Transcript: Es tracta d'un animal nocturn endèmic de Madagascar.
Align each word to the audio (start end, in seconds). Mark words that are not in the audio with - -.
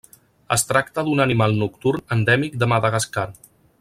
Es 0.55 0.63
tracta 0.69 1.03
d'un 1.09 1.21
animal 1.25 1.53
nocturn 1.65 2.17
endèmic 2.17 2.57
de 2.65 2.71
Madagascar. 2.73 3.27